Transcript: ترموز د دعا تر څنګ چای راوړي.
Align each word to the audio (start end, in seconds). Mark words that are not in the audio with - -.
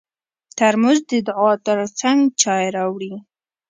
ترموز 0.57 0.99
د 1.09 1.11
دعا 1.27 1.51
تر 1.67 1.79
څنګ 1.99 2.19
چای 2.41 2.65
راوړي. 2.75 3.13